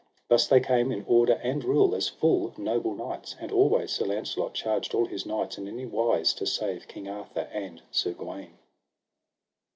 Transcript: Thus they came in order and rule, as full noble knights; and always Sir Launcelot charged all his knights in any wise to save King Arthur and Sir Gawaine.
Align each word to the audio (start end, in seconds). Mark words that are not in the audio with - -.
Thus 0.29 0.47
they 0.47 0.59
came 0.59 0.91
in 0.91 1.05
order 1.07 1.33
and 1.43 1.63
rule, 1.63 1.93
as 1.93 2.09
full 2.09 2.51
noble 2.57 2.95
knights; 2.95 3.35
and 3.39 3.51
always 3.51 3.91
Sir 3.91 4.05
Launcelot 4.05 4.55
charged 4.55 4.95
all 4.95 5.05
his 5.05 5.27
knights 5.27 5.59
in 5.59 5.67
any 5.67 5.85
wise 5.85 6.33
to 6.33 6.47
save 6.47 6.87
King 6.87 7.07
Arthur 7.07 7.47
and 7.53 7.83
Sir 7.91 8.13
Gawaine. 8.13 8.57